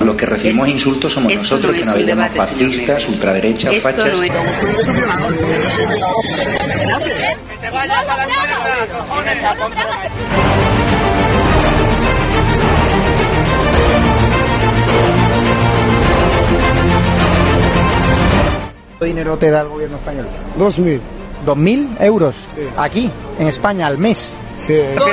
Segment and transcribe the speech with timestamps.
[0.00, 4.18] Los que recibimos Esto- insultos somos nosotros, no que nos llamamos fascistas, ultraderechas, Esto fachas.
[4.18, 4.30] no es...
[18.90, 20.26] ¿Cuánto dinero te da el gobierno español?
[20.56, 21.00] Dos mil.
[21.44, 22.34] ¿Dos mil euros?
[22.54, 22.62] Sí.
[22.76, 24.32] Aquí, en España, al mes.
[24.56, 24.80] Sí.
[24.96, 25.04] Tú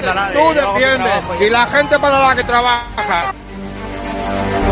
[0.54, 3.34] defiendes y la gente para la que trabaja.
[4.26, 4.65] Muy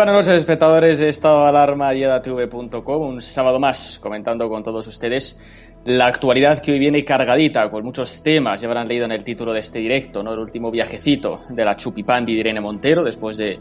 [0.00, 3.02] buenas noches, espectadores de Estado de Alarma y edatv.com.
[3.02, 5.38] Un sábado más comentando con todos ustedes
[5.84, 8.62] la actualidad que hoy viene cargadita con muchos temas.
[8.62, 10.32] Ya habrán leído en el título de este directo, ¿no?
[10.32, 13.58] El último viajecito de la Chupipandi de Irene Montero después de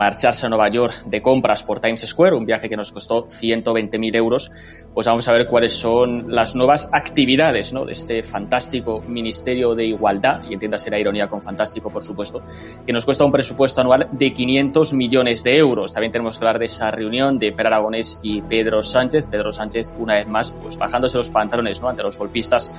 [0.00, 4.16] marcharse a Nueva York de compras por Times Square, un viaje que nos costó 120.000
[4.16, 4.50] euros.
[4.94, 7.84] Pues vamos a ver cuáles son las nuevas actividades ¿no?
[7.84, 12.40] de este fantástico Ministerio de Igualdad, y entiéndase la ironía con fantástico, por supuesto,
[12.86, 15.92] que nos cuesta un presupuesto anual de 500 millones de euros.
[15.92, 19.26] También tenemos que hablar de esa reunión de Per Aragonés y Pedro Sánchez.
[19.26, 21.90] Pedro Sánchez, una vez más, pues bajándose los pantalones ¿no?
[21.90, 22.72] ante los golpistas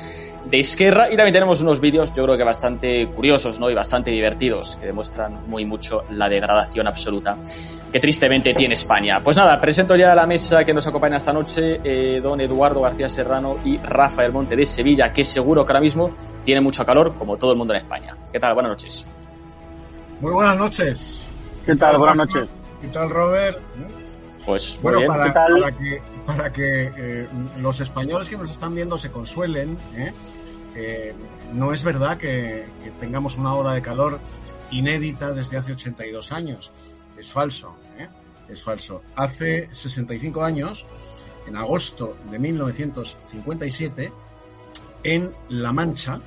[0.49, 1.13] de Esquerra.
[1.13, 3.69] Y también tenemos unos vídeos, yo creo que bastante curiosos ¿no?
[3.69, 7.10] y bastante divertidos, que demuestran muy mucho la degradación absoluta
[7.91, 9.21] que tristemente tiene España.
[9.23, 12.81] Pues nada, presento ya a la mesa que nos acompaña esta noche, eh, don Eduardo
[12.81, 16.11] García Serrano y Rafael Monte de Sevilla, que seguro que ahora mismo
[16.45, 18.15] tiene mucho calor, como todo el mundo en España.
[18.31, 18.53] ¿Qué tal?
[18.53, 19.05] Buenas noches.
[20.21, 21.25] Muy buenas noches.
[21.65, 21.97] ¿Qué tal?
[21.97, 22.47] Buenas noches.
[22.81, 23.59] ¿Qué tal, Robert?
[24.45, 25.07] Pues muy Bueno, bien.
[25.07, 25.59] para, ¿qué tal?
[25.61, 27.27] para que, para que eh,
[27.59, 30.13] los españoles que nos están viendo se consuelen, ¿eh?
[30.75, 31.13] Eh,
[31.53, 34.19] no es verdad que, que tengamos una ola de calor
[34.71, 36.71] inédita desde hace 82 años.
[37.21, 38.09] Es falso, ¿eh?
[38.49, 39.03] es falso.
[39.15, 40.87] Hace 65 años,
[41.45, 44.11] en agosto de 1957,
[45.03, 46.19] en La Mancha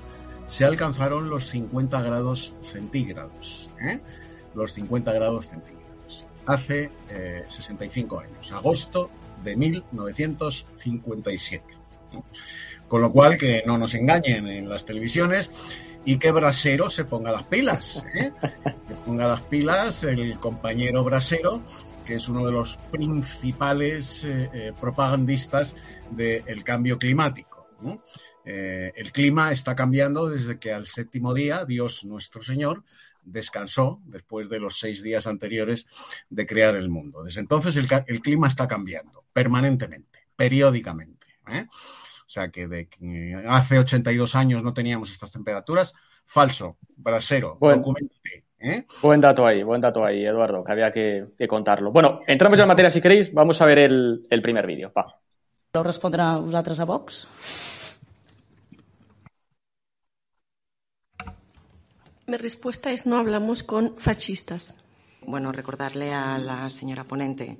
[0.46, 3.68] se alcanzaron los 50 grados centígrados.
[3.80, 3.98] ¿eh?
[4.54, 6.28] Los 50 grados centígrados.
[6.46, 9.10] Hace eh, 65 años, agosto
[9.42, 11.76] de 1957.
[12.12, 12.24] ¿no?
[12.86, 15.50] Con lo cual, que no nos engañen en las televisiones
[16.04, 18.04] y que Brasero se ponga las pilas.
[18.14, 18.32] ¿eh?
[18.88, 21.62] Que ponga las pilas el compañero Brasero,
[22.04, 25.74] que es uno de los principales eh, eh, propagandistas
[26.10, 27.64] del cambio climático.
[28.44, 32.84] Eh, el clima está cambiando desde que al séptimo día, Dios nuestro Señor,
[33.22, 35.86] descansó después de los seis días anteriores
[36.28, 37.22] de crear el mundo.
[37.22, 41.26] Desde entonces el, clima está cambiando permanentemente, periódicamente.
[41.48, 41.66] ¿eh?
[42.26, 45.94] O sea que de que hace 82 años no teníamos estas temperaturas.
[46.24, 47.78] Falso, brasero, Bueno.
[47.82, 48.86] documentate, ¿eh?
[49.02, 51.92] Buen dato ahí, buen dato ahí, Eduardo, que había que, que contarlo.
[51.92, 54.90] Bueno, entramos ya en materia si queréis, vamos a ver el, el primer vídeo.
[54.96, 55.06] Va.
[55.82, 57.26] Respondre a vosaltres a Vox?
[62.26, 64.76] Mi respuesta es no hablamos con fascistas.
[65.26, 67.58] Bueno, recordarle a la señora ponente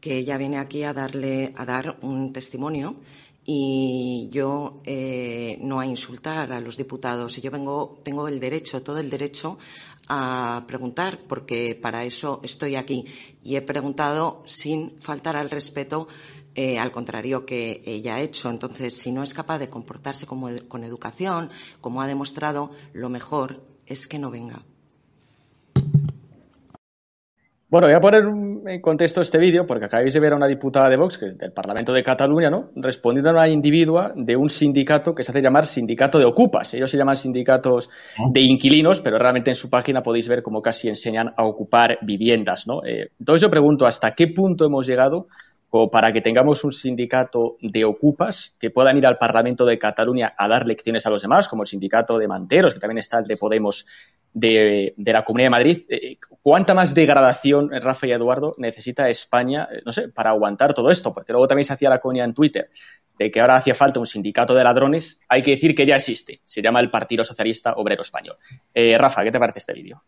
[0.00, 2.96] que ella viene aquí a darle a dar un testimonio
[3.48, 7.38] y yo eh, no a insultar a los diputados.
[7.38, 9.56] Y yo vengo, tengo el derecho, todo el derecho
[10.08, 13.04] a preguntar, porque para eso estoy aquí.
[13.42, 16.08] Y he preguntado sin faltar al respeto,
[16.56, 18.50] eh, al contrario que ella ha hecho.
[18.50, 21.50] Entonces, si no es capaz de comportarse como con educación,
[21.80, 24.64] como ha demostrado, lo mejor es que no venga.
[27.68, 30.88] Bueno, voy a poner en contexto este vídeo porque acabáis de ver a una diputada
[30.88, 32.70] de Vox, que es del Parlamento de Cataluña, ¿no?
[32.76, 36.74] Respondiendo a una individua de un sindicato que se hace llamar Sindicato de Ocupas.
[36.74, 37.90] Ellos se llaman sindicatos
[38.32, 42.68] de inquilinos, pero realmente en su página podéis ver cómo casi enseñan a ocupar viviendas,
[42.68, 42.84] ¿no?
[42.84, 45.26] Eh, entonces yo pregunto, ¿hasta qué punto hemos llegado
[45.90, 50.48] para que tengamos un sindicato de ocupas que puedan ir al Parlamento de Cataluña a
[50.48, 53.36] dar lecciones a los demás, como el sindicato de manteros, que también está el de
[53.36, 53.86] Podemos
[54.32, 55.84] de, la Comunidad de Madrid.
[55.88, 60.90] Eh, ¿Cuánta más degradación, Rafa y Eduardo, necesita España, eh, no sé, para aguantar todo
[60.90, 61.12] esto?
[61.12, 62.70] Porque luego también se hacía la coña en Twitter
[63.18, 65.20] de que ahora hacía falta un sindicato de ladrones.
[65.28, 66.40] Hay que decir que ya existe.
[66.44, 68.36] Se llama el Partido Socialista Obrero Español.
[68.74, 70.02] Eh, Rafa, ¿qué te parece este vídeo?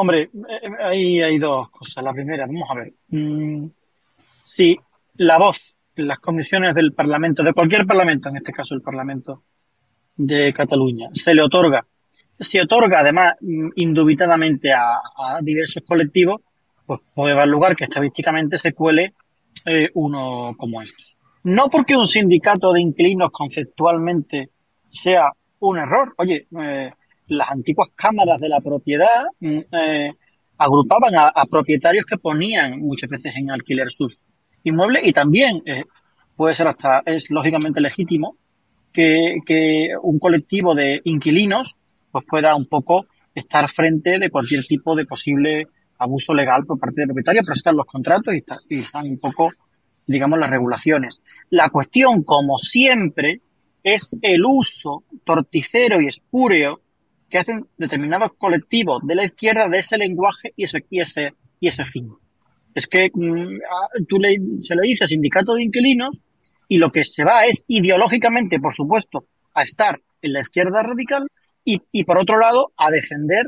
[0.00, 2.04] Hombre, eh, ahí hay dos cosas.
[2.04, 2.92] La primera, vamos a ver.
[3.08, 3.66] Mm,
[4.44, 4.76] si
[5.16, 9.42] la voz las comisiones del Parlamento, de cualquier Parlamento, en este caso el Parlamento
[10.14, 11.84] de Cataluña, se le otorga,
[12.38, 16.42] se otorga además mm, indubitadamente a, diversos colectivos,
[16.86, 19.14] pues puede dar lugar que estadísticamente se cuele
[19.66, 21.16] eh, uno como estos.
[21.42, 24.50] No porque un sindicato de inquilinos conceptualmente
[24.88, 26.14] sea un error.
[26.18, 26.92] Oye, eh,
[27.28, 30.12] las antiguas cámaras de la propiedad mm, eh,
[30.56, 34.22] agrupaban a, propietarios que ponían muchas veces en alquiler sus
[34.64, 35.84] inmuebles y también eh,
[36.36, 38.36] puede ser hasta, es lógicamente legítimo
[38.92, 41.76] que, un colectivo de inquilinos
[42.10, 45.66] pues pueda un poco estar frente de cualquier tipo de posible
[45.98, 48.42] abuso legal por parte del propietario, pero están los contratos y,
[48.74, 49.50] y están un poco,
[50.06, 51.20] digamos, las regulaciones.
[51.50, 53.40] La cuestión, como siempre,
[53.84, 56.80] es el uso torticero y espúreo
[57.28, 61.68] que hacen determinados colectivos de la izquierda de ese lenguaje y ese, y ese, y
[61.68, 62.10] ese fin.
[62.74, 66.16] Es que mm, tú le, se le dice sindicato de inquilinos
[66.68, 71.26] y lo que se va es ideológicamente, por supuesto, a estar en la izquierda radical
[71.64, 73.44] y, por otro lado, a defender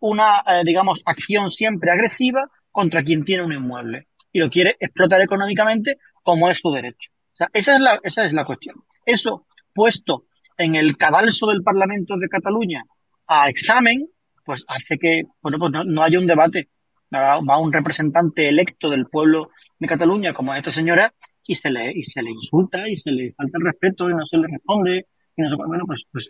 [0.00, 5.22] una, eh, digamos, acción siempre agresiva contra quien tiene un inmueble y lo quiere explotar
[5.22, 7.10] económicamente como es su derecho.
[7.32, 8.76] O sea, esa es la, esa es la cuestión.
[9.06, 10.24] Eso puesto
[10.58, 12.84] en el cadalso del Parlamento de Cataluña
[13.28, 14.06] a examen,
[14.44, 16.68] pues hace que bueno, pues no, haya un debate.
[17.14, 21.14] Va, un representante electo del pueblo de Cataluña como esta señora
[21.46, 24.26] y se le y se le insulta y se le falta el respeto y no
[24.26, 26.28] se le responde y no bueno pues, pues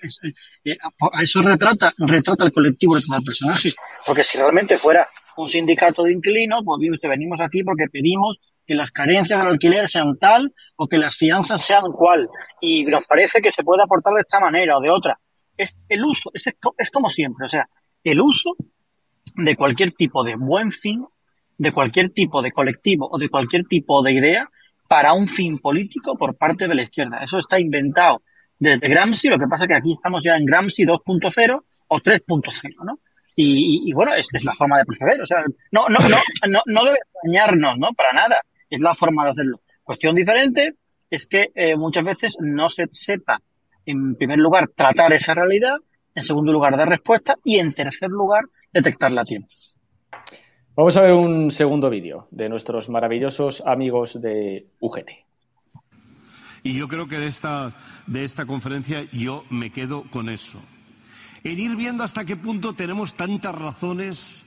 [0.65, 3.73] eh, a eso retrata retrata el colectivo de cada personaje.
[4.07, 8.93] Porque si realmente fuera un sindicato de inquilinos pues venimos aquí porque pedimos que las
[8.93, 12.29] carencias del alquiler sean tal o que las fianzas sean cual.
[12.61, 15.19] Y nos parece que se puede aportar de esta manera o de otra
[15.59, 16.45] es el uso, es,
[16.79, 17.69] es como siempre, o sea,
[18.05, 18.57] el uso
[19.35, 21.05] de cualquier tipo de buen fin,
[21.59, 24.49] de cualquier tipo de colectivo o de cualquier tipo de idea
[24.89, 27.23] para un fin político por parte de la izquierda.
[27.23, 28.23] Eso está inventado
[28.59, 32.85] desde Gramsci, lo que pasa es que aquí estamos ya en Gramsci 2.0 o 3.0,
[32.85, 32.99] ¿no?
[33.37, 36.19] Y, y, bueno, es, es, la forma de proceder, o sea, no, no, no,
[36.49, 37.93] no, no debe dañarnos, ¿no?
[37.93, 39.61] Para nada, es la forma de hacerlo.
[39.85, 40.75] Cuestión diferente
[41.09, 43.41] es que eh, muchas veces no se sepa
[43.89, 45.79] en primer lugar, tratar esa realidad,
[46.15, 49.49] en segundo lugar, dar respuesta y en tercer lugar, detectarla a tiempo.
[50.77, 55.11] Vamos a ver un segundo vídeo de nuestros maravillosos amigos de UGT.
[56.63, 57.73] Y yo creo que de esta,
[58.07, 60.59] de esta conferencia yo me quedo con eso.
[61.43, 64.43] En ir viendo hasta qué punto tenemos tantas razones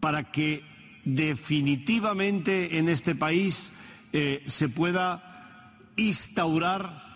[0.00, 0.64] para que
[1.04, 3.70] definitivamente en este país
[4.12, 7.06] eh, se pueda instaurar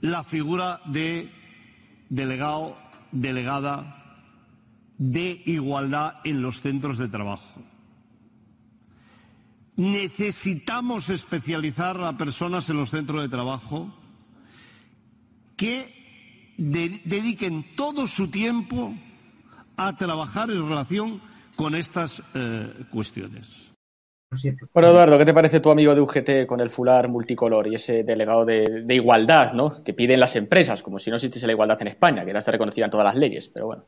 [0.00, 1.30] la figura de
[2.08, 2.76] delegado,
[3.12, 4.20] delegada
[4.98, 7.62] de igualdad en los centros de trabajo.
[9.76, 13.94] Necesitamos especializar a personas en los centros de trabajo
[15.56, 18.94] que dediquen todo su tiempo
[19.76, 21.20] a trabajar en relación
[21.56, 23.75] con estas eh, cuestiones.
[24.72, 28.02] Bueno, Eduardo, ¿qué te parece tu amigo de UGT con el fular multicolor y ese
[28.02, 29.82] delegado de, igualdad, ¿no?
[29.84, 32.52] Que piden las empresas, como si no existiese la igualdad en España, que ya está
[32.52, 33.84] reconocida en todas las leyes, pero bueno.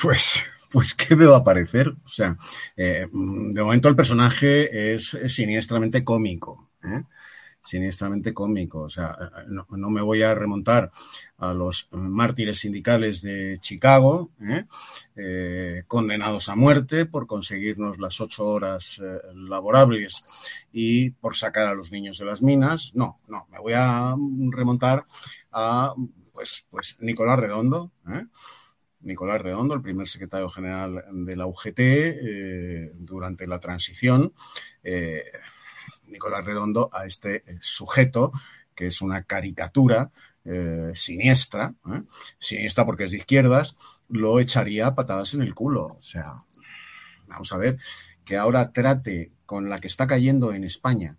[0.00, 1.88] Pues, pues, ¿qué me va a parecer?
[1.88, 2.36] O sea,
[2.76, 6.70] eh, de momento el personaje es, siniestramente cómico.
[6.84, 7.02] ¿eh?
[7.66, 8.82] Siniestramente cómico.
[8.82, 9.16] O sea,
[9.48, 10.90] no, me voy a remontar
[11.38, 14.64] a los mártires sindicales de Chicago, ¿eh?
[15.16, 20.24] Eh, condenados a muerte por conseguirnos las ocho horas eh, laborables
[20.72, 22.92] y por sacar a los niños de las minas.
[22.94, 24.14] No, no, me voy a
[24.50, 25.04] remontar
[25.52, 25.94] a
[26.32, 27.92] pues, pues Nicolás Redondo.
[29.00, 31.80] Nicolás Redondo, el primer secretario general de la UGT
[32.98, 34.32] durante la transición.
[36.08, 38.32] Nicolás Redondo a este eh, sujeto
[38.74, 40.10] que es una caricatura
[40.44, 42.02] eh, siniestra, ¿eh?
[42.38, 43.76] siniestra porque es de izquierdas,
[44.08, 45.96] lo echaría patadas en el culo.
[45.98, 46.34] O sea,
[47.26, 47.78] vamos a ver,
[48.24, 51.16] que ahora trate con la que está cayendo en España,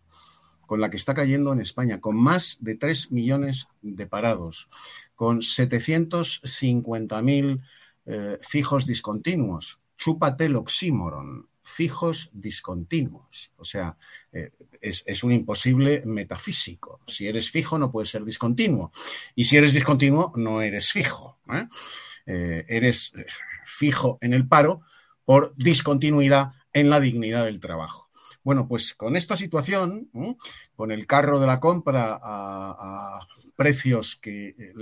[0.68, 4.70] con la que está cayendo en España, con más de 3 millones de parados,
[5.16, 7.62] con 750.000 mil
[8.40, 13.52] fijos discontinuos, chúpate el oxímoron, fijos discontinuos.
[13.58, 13.98] O sea,
[14.32, 17.02] eh, es, un imposible metafísico.
[17.06, 18.92] Si eres fijo no puedes ser discontinuo.
[19.36, 21.40] Y si eres discontinuo no eres fijo.
[21.52, 21.68] ¿eh?
[22.26, 23.14] Eh, eres
[23.66, 24.82] fijo en el paro
[25.26, 28.10] por discontinuidad en la dignidad del trabajo.
[28.44, 30.10] Bueno, pues con esta situación,
[30.74, 33.20] con el carro de la compra a
[33.58, 34.74] precios que eh,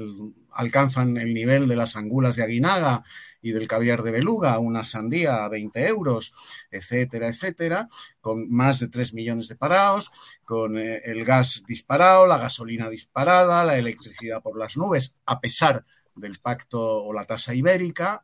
[0.51, 3.03] alcanzan el nivel de las angulas de Aguinaga
[3.41, 6.33] y del caviar de beluga, una sandía a 20 euros,
[6.69, 7.87] etcétera, etcétera,
[8.19, 10.11] con más de 3 millones de parados,
[10.43, 15.85] con eh, el gas disparado, la gasolina disparada, la electricidad por las nubes, a pesar
[16.13, 18.23] del pacto o la tasa ibérica,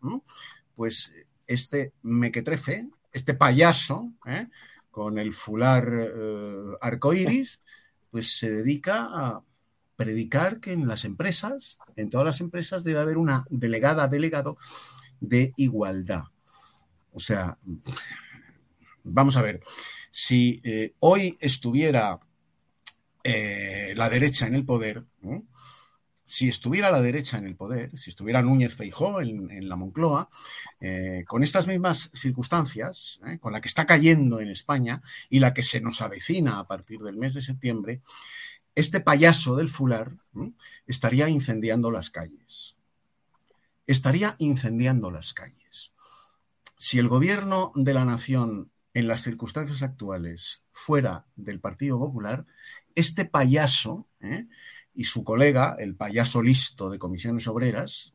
[0.76, 1.12] pues
[1.48, 4.48] este mequetrefe, este payaso, ¿eh?
[4.90, 5.90] con el fular
[6.82, 7.62] arcoíris,
[8.10, 9.44] pues se dedica a
[10.02, 14.58] predicar que en las empresas, en todas las empresas, debe haber una delegada, delegado
[15.20, 16.24] de igualdad.
[17.14, 17.56] O sea,
[19.04, 19.62] vamos a ver,
[20.10, 22.20] si eh, hoy estuviera
[23.24, 25.06] eh, la derecha en el poder,
[26.26, 30.30] si estuviera la derecha en el poder, si estuviera Núñez Feijó en, la Moncloa,
[30.80, 35.62] eh, con estas mismas circunstancias, con la que está cayendo en España y la que
[35.62, 38.02] se nos avecina a partir del mes de septiembre,
[38.76, 40.18] este payaso del fular
[40.88, 42.76] estaría incendiando las calles.
[43.88, 45.92] Estaría incendiando las calles.
[46.78, 52.46] Si el gobierno de la nación en las circunstancias actuales fuera del Partido Popular,
[52.96, 54.48] este payaso ¿eh?
[54.94, 58.12] y su colega, el payaso listo de comisiones obreras,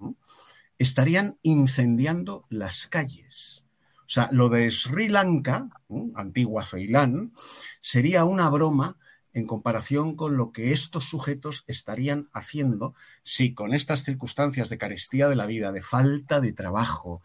[0.78, 3.64] estarían incendiando las calles.
[4.00, 5.68] O sea, lo de Sri Lanka,
[6.14, 7.32] antigua Ceilán,
[7.80, 8.98] sería una broma
[9.36, 15.28] en comparación con lo que estos sujetos estarían haciendo si con estas circunstancias de carestía
[15.28, 17.20] de la vida, de falta de trabajo,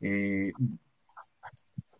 [0.00, 0.52] eh,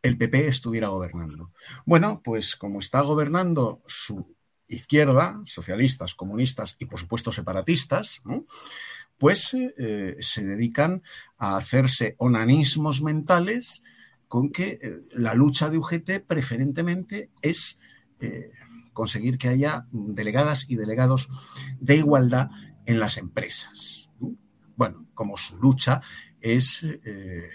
[0.03, 1.53] el PP estuviera gobernando.
[1.87, 4.35] Bueno, pues como está gobernando su
[4.67, 8.21] izquierda, socialistas, comunistas y por supuesto separatistas,
[9.17, 11.05] pues eh, se dedican
[11.39, 13.81] a hacerse onanismos mentales
[14.27, 17.79] con que eh, la lucha de UGT preferentemente es
[18.93, 21.29] conseguir que haya delegadas y delegados
[21.81, 22.51] de igualdad
[22.87, 24.11] en las empresas.
[24.77, 26.01] Bueno, como su lucha
[26.41, 27.49] es eh,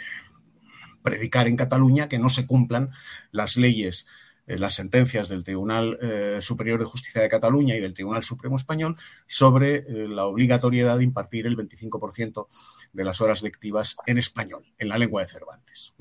[1.02, 2.90] predicar en Cataluña que no se cumplan
[3.32, 4.08] las leyes,
[4.46, 8.56] eh, las sentencias del Tribunal eh, Superior de Justicia de Cataluña y del Tribunal Supremo
[8.56, 12.48] Español sobre la obligatoriedad de impartir el 25%
[12.94, 15.94] de las horas lectivas en español, en la lengua de Cervantes.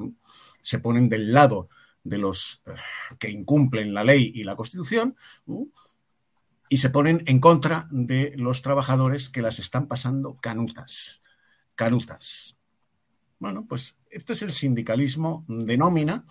[0.63, 1.69] Se ponen del lado
[2.07, 2.73] de los eh,
[3.19, 5.17] que incumplen la ley y la Constitución
[6.69, 11.23] y se ponen en contra de los trabajadores que las están pasando canutas,
[11.75, 12.57] canutas.
[13.39, 16.25] Bueno, pues este es el sindicalismo de nómina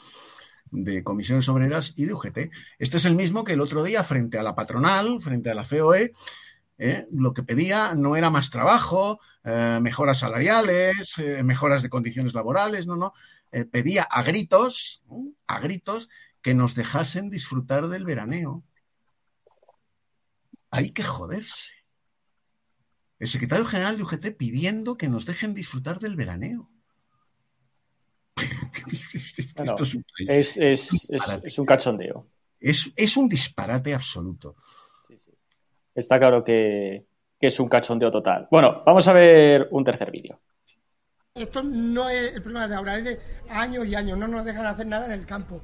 [0.71, 2.37] de comisiones obreras y de UGT.
[2.79, 5.63] Este es el mismo que el otro día frente a la patronal, frente a la
[5.63, 6.11] COE,
[6.77, 7.07] ¿eh?
[7.11, 12.97] lo que pedía no era más trabajo, eh, mejoras salariales, mejoras de condiciones laborales, no,
[12.97, 13.13] no,
[13.55, 15.01] eh, pedía a gritos,
[15.47, 16.09] a gritos,
[16.41, 18.65] que nos dejasen disfrutar del veraneo.
[20.71, 21.71] Hay que joderse.
[23.17, 26.69] El secretario general de UGT pidiendo que nos dejen disfrutar del veraneo.
[30.27, 32.27] es, un cachondeo.
[32.59, 34.57] Es, un disparate absoluto.
[35.93, 37.07] Está claro que
[37.39, 38.49] es un cachondeo total.
[38.51, 40.41] Bueno, vamos a ver un tercer vídeo.
[41.35, 44.17] Esto no es el problema de ahora, es de años y años.
[44.17, 45.59] No nos dejan hacer nada en el campo,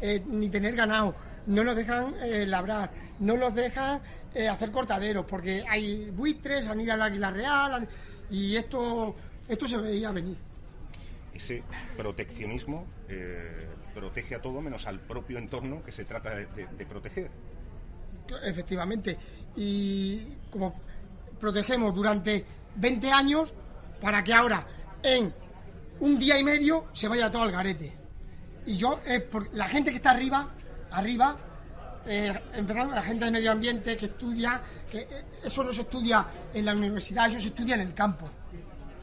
[0.00, 1.16] eh, ni tener ganado,
[1.46, 4.00] no nos dejan eh, labrar, no nos dejan
[4.32, 7.88] eh, hacer cortaderos, porque hay buitres, anida el águila real,
[8.30, 9.16] y esto,
[9.48, 10.36] esto se veía venir.
[11.34, 11.64] Ese
[11.96, 12.86] proteccionismo
[13.96, 17.32] protege a todo menos al propio entorno que se trata de, de proteger.
[18.44, 19.18] Efectivamente.
[19.56, 20.80] Y como
[21.40, 22.44] protegemos durante
[22.76, 23.52] 20 años,
[24.00, 24.64] para que ahora
[25.14, 25.32] en
[26.00, 27.96] un día y medio se vaya todo al garete.
[28.66, 30.48] Y yo, por la gente que está arriba,
[30.90, 31.36] arriba,
[32.06, 32.40] eh,
[32.92, 34.60] la gente de medio ambiente que estudia,
[34.90, 38.28] que eh, eso no se estudia en la universidad, eso se estudia en el campo.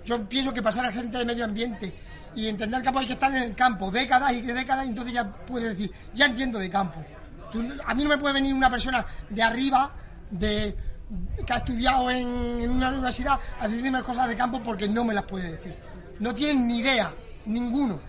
[0.06, 1.94] Yo pienso que pasar a gente de medio ambiente
[2.36, 5.14] y entender el campo hay que estar en el campo décadas y décadas, y entonces
[5.14, 7.04] ya puede decir, ya entiendo de campo.
[7.86, 9.92] a mí no me puede venir una persona de arriba,
[10.30, 10.76] de
[11.46, 12.28] que ha estudiado en,
[12.62, 16.34] en una universidad, a decirme cosas de campo porque no me las puede decir no
[16.34, 17.14] tienen ni idea,
[17.46, 18.00] ninguno.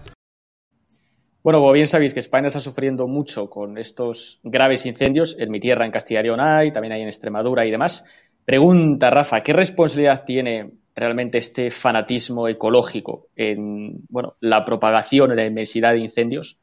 [1.42, 5.60] Bueno, como bien sabéis que España está sufriendo mucho con estos graves incendios, en mi
[5.60, 8.04] tierra, en Castilla y León hay, también hay en Extremadura y demás.
[8.44, 15.44] Pregunta, Rafa, ¿qué responsabilidad tiene realmente este fanatismo ecológico en bueno, la propagación y la
[15.44, 16.58] inmensidad de incendios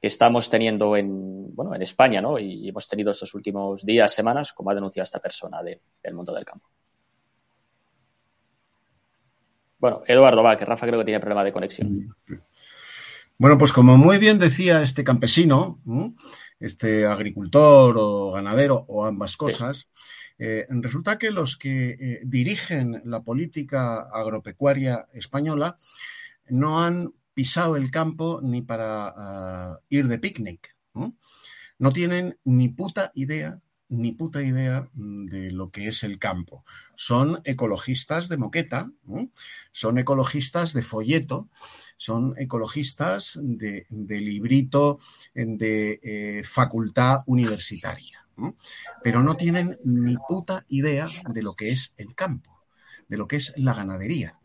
[0.00, 2.38] que estamos teniendo en, bueno, en España, ¿no?
[2.38, 6.44] Y hemos tenido estos últimos días, semanas, como ha denunciado esta persona del mundo del
[6.44, 6.68] campo.
[9.80, 12.14] Bueno, Eduardo, va, que Rafa creo que tiene problema de conexión.
[13.38, 15.80] Bueno, pues como muy bien decía este campesino,
[16.60, 19.88] este agricultor o ganadero o ambas cosas,
[20.38, 25.78] eh, resulta que los que eh, dirigen la política agropecuaria española
[26.50, 30.76] no han pisado el campo ni para ah, ir de picnic.
[30.92, 31.92] ¿no?
[31.92, 33.60] tienen ni puta idea
[33.90, 36.64] ni puta idea mm, de lo que es el campo.
[36.94, 38.90] Son ecologistas de moqueta,
[39.72, 41.48] son ecologistas de folleto,
[41.96, 44.98] son ecologistas de, librito
[45.34, 48.26] de eh, facultad universitaria,
[49.02, 52.62] pero no tienen ni puta idea de lo que es el campo,
[53.08, 54.38] de lo que es la ganadería,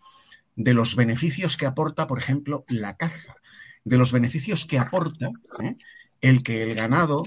[0.56, 3.38] de los beneficios que aporta, por ejemplo, la caja,
[3.84, 5.78] de los beneficios que aporta ¿eh?
[6.22, 7.24] el que el ganado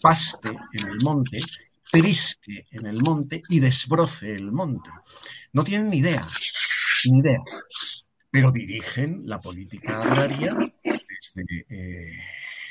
[0.00, 1.40] paste en el monte,
[1.90, 4.90] trisque en el monte y desbroce el monte.
[5.52, 6.26] No tienen ni idea,
[7.06, 7.40] ni idea,
[8.30, 12.18] pero dirigen la política agraria desde eh,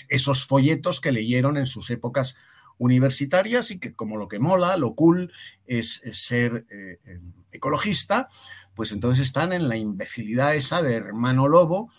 [0.07, 2.35] esos folletos que leyeron en sus épocas
[2.77, 5.31] universitarias y que como lo que mola, lo cool
[5.67, 8.27] es, ser eh, em, ecologista,
[8.73, 11.91] pues entonces están en la imbecilidad esa de hermano lobo,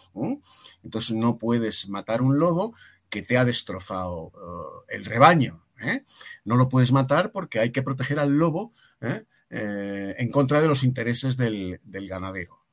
[0.83, 2.75] entonces no puedes matar un lobo
[3.11, 5.67] que te ha destrozado eh, el rebaño.
[5.83, 6.05] ¿eh?
[6.45, 9.25] No lo puedes matar porque hay que proteger al lobo ¿eh?
[9.51, 12.67] en contra de los intereses del, ganadero.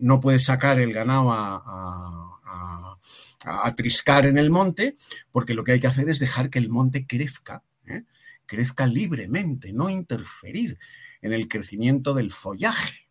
[0.00, 0.20] ¿no?
[0.20, 2.30] puedes sacar el ganado a,
[3.76, 4.96] triscar en el monte
[5.30, 7.62] porque lo que hay que hacer es dejar que el monte crezca,
[8.46, 10.78] crezca libremente, no interferir
[11.20, 13.10] en el crecimiento del follaje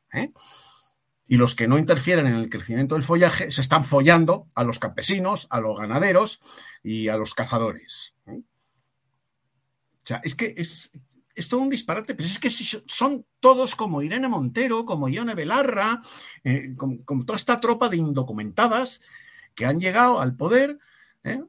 [1.27, 4.79] y los que no interfieren en el crecimiento del follaje se están follando a los
[4.79, 6.41] campesinos, a los ganaderos
[6.83, 8.15] y a los cazadores.
[8.25, 10.91] O sea, es que es,
[11.47, 16.01] todo un disparate, pero es que son todos como Irene Montero, como Ione Belarra,
[16.43, 19.01] eh, como, toda esta tropa de indocumentadas
[19.55, 20.79] que han llegado al poder
[21.23, 21.41] ¿eh?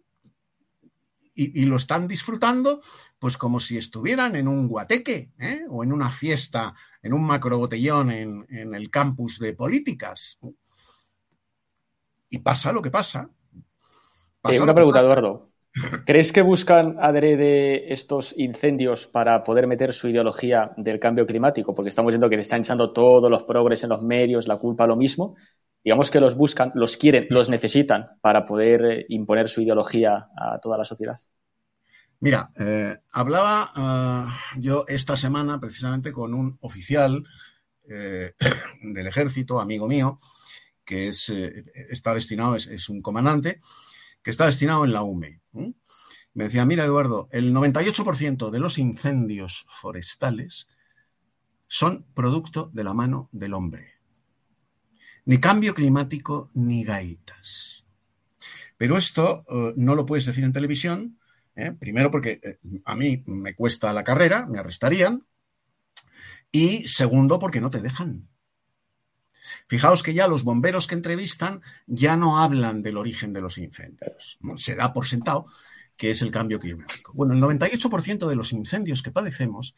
[1.35, 2.81] Y, lo están disfrutando,
[3.19, 5.63] pues como si estuvieran en un guateque ¿eh?
[5.69, 10.39] o en una fiesta, en un macrobotellón en, en el campus de políticas.
[12.31, 13.31] Y pasa lo que pasa.
[14.45, 15.51] Eh, una pregunta, Eduardo.
[16.07, 21.75] ¿Crees que buscan adrede estos incendios para poder meter su ideología del cambio climático?
[21.75, 24.87] Porque estamos viendo que le están echando todos los progres en los medios, la culpa
[24.87, 25.35] lo mismo.
[25.85, 30.59] Digamos que los buscan, los quieren, los necesitan para poder eh, imponer su ideología a
[30.59, 31.19] toda la sociedad.
[32.21, 37.23] Mira, eh, hablaba eh, yo esta semana precisamente con un oficial
[37.85, 40.19] del ejército, amigo mío,
[40.87, 43.61] que es, está destinado, es, un comandante,
[44.23, 45.43] que está destinado en la UME.
[46.33, 50.67] Me decía, mira Eduardo, el 98% de los incendios forestales
[51.69, 53.94] son producto de la mano del hombre.
[55.27, 57.85] Ni cambio climático ni gaitas.
[58.77, 61.19] Pero esto eh, no lo puedes decir en televisión,
[61.55, 61.73] ¿eh?
[61.73, 65.27] primero porque eh, a mí me cuesta la carrera, me arrestarían,
[66.51, 68.29] y segundo porque no te dejan.
[69.67, 74.39] Fijaos que ya los bomberos que entrevistan ya no hablan del origen de los incendios.
[74.57, 75.47] Se da por sentado
[75.97, 77.13] que es el cambio climático.
[77.15, 79.75] Bueno, el 98% de los incendios que padecemos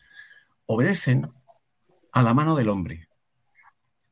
[0.66, 1.30] obedecen
[2.12, 3.05] a la mano del hombre.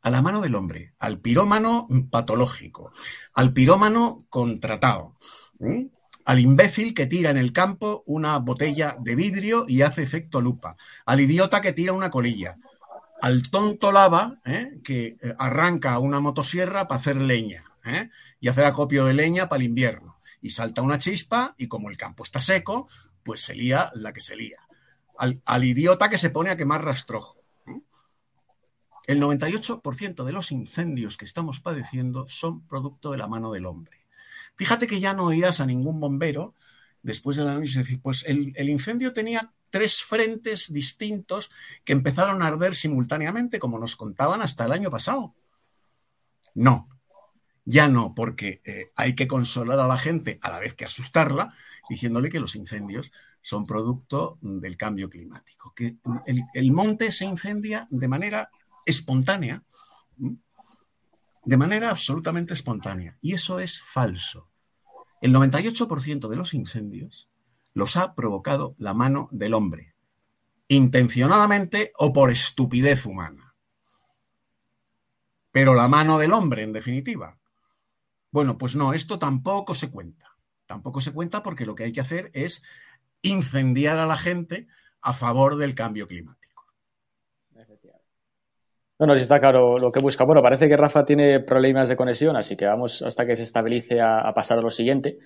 [0.05, 2.93] A la mano del hombre, al pirómano patológico,
[3.33, 5.17] al pirómano contratado,
[6.25, 10.77] al imbécil que tira en el campo una botella de vidrio y hace efecto lupa,
[11.07, 12.59] al idiota que tira una colilla,
[13.25, 14.81] al tonto lava ¿eh?
[14.85, 18.11] que eh, arranca una motosierra para hacer leña ¿eh?
[18.39, 20.19] y hacer acopio de leña para el invierno.
[20.43, 22.87] Y salta una chispa y como el campo está seco,
[23.23, 24.59] pues se lía la que se lía.
[25.17, 27.44] Al, idiota que se pone a quemar rastrojo.
[29.07, 33.99] El 98% de los incendios que estamos padeciendo son producto de la mano del hombre.
[34.57, 36.55] Fíjate que ya no irás a ningún bombero
[37.03, 41.51] después del análisis decir, pues el incendio tenía tres frentes distintos
[41.85, 45.35] que empezaron a arder simultáneamente, como nos contaban hasta el año pasado.
[46.55, 46.89] No,
[47.65, 51.55] ya no, porque eh, hay que consolar a la gente a la vez que asustarla,
[51.89, 55.97] diciéndole que los incendios son producto del cambio climático, que
[56.55, 58.51] el, monte se incendia de manera
[58.87, 59.63] espontánea,
[61.45, 64.51] de manera absolutamente espontánea, y eso es falso.
[65.21, 67.29] El 98% de los incendios
[67.73, 69.95] los ha provocado la mano del hombre,
[70.69, 73.55] intencionadamente o por estupidez humana.
[75.55, 77.39] pero la mano del hombre, en definitiva.
[78.33, 80.37] Bueno, pues no, esto tampoco se cuenta.
[80.67, 82.65] Tampoco se cuenta porque lo que hay que hacer es
[83.23, 84.67] incendiar a la gente
[85.01, 86.44] a favor del cambio climático.
[89.05, 90.25] No, no, si está claro lo que busca.
[90.25, 94.01] Bueno, parece que Rafa tiene problemas de conexión, así que vamos hasta que se estabilice
[94.01, 95.19] a, a pasar a lo siguiente.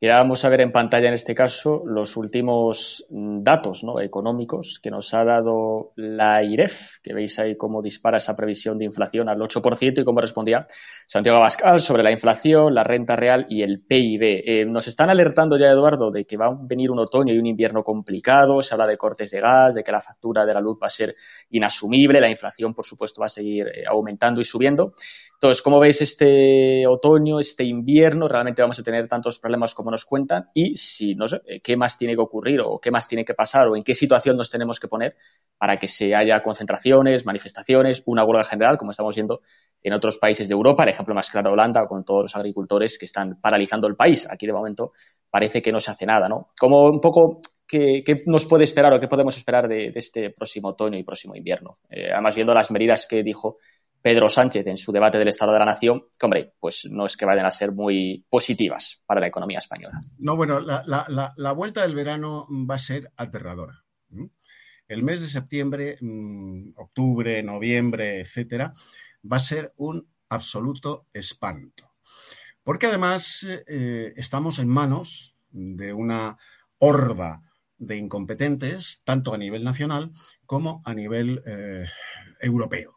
[0.00, 4.92] Y vamos a ver en pantalla, en este caso, los últimos mm, datos económicos que
[4.92, 9.40] nos ha dado la IREF, que veis ahí cómo dispara esa previsión de inflación al
[9.40, 10.68] 8% y cómo respondía
[11.04, 14.22] Santiago Abascal sobre la inflación, la renta real y el PIB.
[14.22, 17.46] Eh, nos están alertando ya, Eduardo, de que va a venir un otoño y un
[17.46, 20.78] invierno complicado, se habla de cortes de gas, de que la factura de la luz
[20.80, 21.16] va a ser
[21.50, 24.92] inasumible, la inflación, por supuesto, va a seguir eh, aumentando y subiendo.
[25.34, 28.28] Entonces, ¿cómo veis este otoño, este invierno?
[28.28, 30.50] ¿Realmente vamos a tener tantos problemas como nos cuentan?
[30.54, 33.68] Y si, no sé, ¿qué más tiene que ocurrir o qué más tiene que pasar
[33.68, 35.16] o en qué situación nos tenemos que poner
[35.56, 39.40] para que se haya concentraciones, manifestaciones, una huelga general, como estamos viendo
[39.82, 40.82] en otros países de Europa?
[40.82, 44.28] El ejemplo más claro, Holanda, con todos los agricultores que están paralizando el país.
[44.30, 44.92] Aquí, de momento,
[45.30, 46.50] parece que no se hace nada, ¿no?
[46.58, 50.98] Como un poco ¿Qué, nos puede esperar o qué podemos esperar de, este próximo otoño
[50.98, 51.78] y próximo invierno?
[51.90, 53.58] Eh, además, viendo las medidas que dijo
[54.08, 57.14] Pedro Sánchez en su debate del Estado de la Nación, que hombre, pues no es
[57.14, 60.00] que vayan a ser muy positivas para la economía española.
[60.16, 63.84] No, bueno, la, vuelta del verano va a ser aterradora.
[64.88, 68.72] El mes de septiembre, mm, octubre, noviembre, etcétera,
[69.30, 71.92] va a ser un absoluto espanto.
[72.62, 76.38] Porque además eh, estamos en manos de una
[76.78, 77.42] horda
[77.76, 80.12] de incompetentes, tanto a nivel nacional
[80.46, 81.84] como a nivel eh,
[82.40, 82.94] europeo.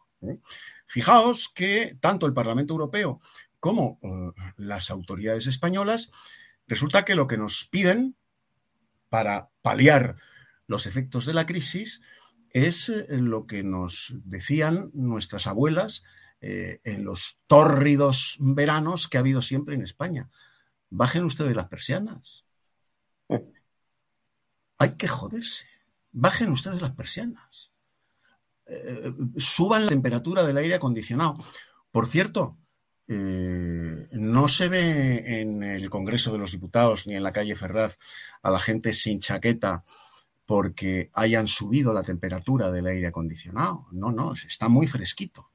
[0.92, 3.18] Fijaos que tanto el Parlamento Europeo
[3.58, 6.10] como eh, las autoridades españolas
[6.66, 8.14] resulta que lo que nos piden
[9.08, 10.16] para paliar
[10.66, 12.02] los efectos de la crisis
[12.50, 16.02] es eh, lo que nos decían nuestras abuelas
[16.42, 20.28] eh, en los tórridos veranos que ha habido siempre en España.
[20.90, 22.44] Bajen ustedes las persianas.
[24.76, 25.64] Hay que joderse.
[26.10, 27.71] Bajen ustedes las persianas.
[28.72, 31.34] Eh, suban la temperatura del aire acondicionado.
[31.90, 32.58] Por cierto,
[33.08, 37.98] eh, no se ve en el Congreso de los Diputados ni en la calle Ferraz
[38.42, 39.84] a la gente sin chaqueta
[40.46, 43.86] porque hayan subido la temperatura del aire acondicionado.
[43.92, 45.50] No, no, está muy fresquito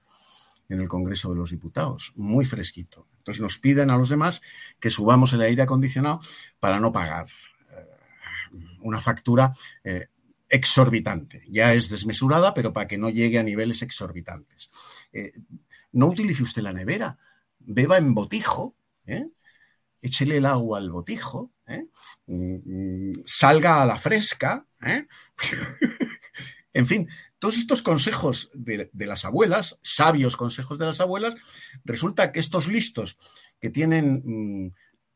[0.69, 3.07] en el Congreso de los Diputados, muy fresquito.
[3.19, 4.41] Entonces nos piden a los demás
[4.79, 6.19] que subamos el aire acondicionado
[6.59, 7.27] para no pagar
[7.71, 7.85] eh,
[8.81, 9.53] una factura
[10.49, 11.43] exorbitante.
[11.47, 14.69] Ya es desmesurada, pero para que no llegue a niveles exorbitantes.
[15.11, 15.31] Eh,
[15.93, 17.17] no utilice usted la nevera,
[17.59, 19.27] beba en botijo, ¿eh?
[20.01, 21.87] échele el agua al botijo, ¿eh?
[22.27, 24.65] mm, salga a la fresca.
[26.73, 31.35] en fin, todos estos consejos de, las abuelas, sabios consejos de las abuelas,
[31.83, 33.17] resulta que estos listos
[33.59, 34.73] que tienen mm,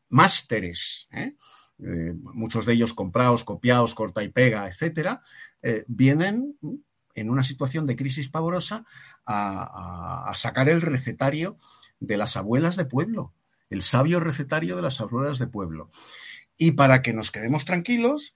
[0.08, 1.08] másteres,
[1.78, 5.22] eh, muchos de ellos comprados, copiados, corta y pega, etcétera,
[5.62, 6.56] eh, vienen
[7.14, 8.84] en una situación de crisis pavorosa
[9.26, 11.58] a, sacar el recetario
[12.00, 13.34] de las abuelas de pueblo,
[13.70, 15.90] el sabio recetario de las abuelas de pueblo.
[16.56, 18.34] Y para que nos quedemos tranquilos,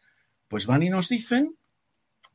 [0.49, 1.57] pues van y nos dicen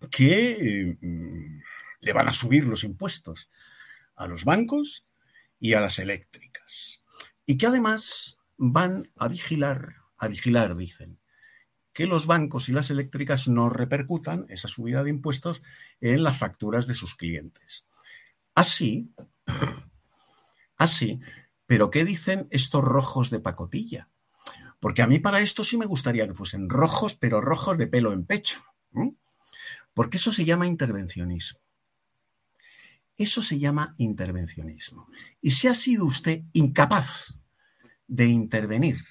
[0.09, 1.61] que mm,
[2.01, 3.49] le van a subir los impuestos
[4.15, 5.03] a los bancos
[5.59, 7.01] y a las eléctricas.
[7.45, 11.19] Y que además van a vigilar a vigilar, dicen,
[11.93, 15.61] que los bancos y las eléctricas no repercutan esa subida de impuestos
[15.99, 17.85] en las facturas de sus clientes.
[18.53, 19.11] Así,
[20.77, 21.19] así,
[21.65, 24.09] pero ¿qué dicen estos rojos de pacotilla?
[24.79, 28.13] Porque a mí para esto sí me gustaría que fuesen rojos, pero rojos de pelo
[28.13, 28.61] en pecho.
[29.93, 31.59] Porque eso se llama intervencionismo.
[33.17, 35.07] Eso se llama intervencionismo.
[35.41, 37.37] Y si ha sido usted incapaz
[38.07, 39.03] de intervenir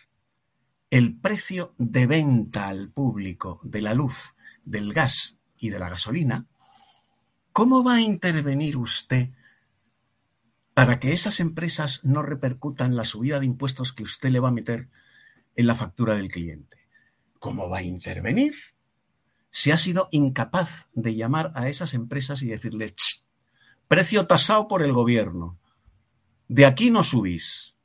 [0.91, 6.49] el precio de venta al público de la luz, del gas y de la gasolina,
[7.53, 9.31] ¿cómo va a intervenir usted
[10.75, 14.53] para que esas empresas no repercutan la subida de impuestos que usted le va a
[14.53, 14.89] meter
[15.55, 16.79] en la factura del cliente?
[17.39, 18.55] ¿Cómo va a intervenir?
[19.53, 23.27] Si ha sido incapaz de llamar a esas empresas y decirles,
[23.87, 25.59] precio tasado por el gobierno,
[26.49, 27.77] de aquí no subís,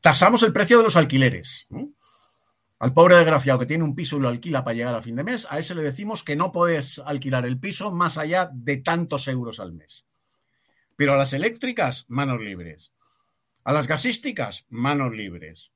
[0.00, 1.66] tasamos el precio de los alquileres.
[2.78, 5.24] Al pobre desgraciado que tiene un piso y lo alquila para llegar a fin de
[5.24, 9.26] mes, a ese le decimos que no puedes alquilar el piso más allá de tantos
[9.26, 10.06] euros al mes.
[10.94, 12.92] Pero a las eléctricas, manos libres.
[13.64, 15.72] A las gasísticas, manos libres.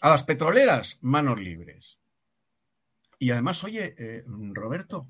[0.00, 1.98] A las petroleras, manos libres.
[3.18, 5.08] Y además, oye, eh, Roberto,